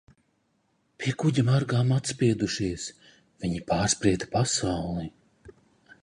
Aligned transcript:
Pie 1.01 1.11
kuģa 1.23 1.41
margām 1.49 1.91
atspiedušies, 1.97 2.85
viņi 3.43 3.61
pārsprieda 3.67 4.29
pasauli. 4.37 5.05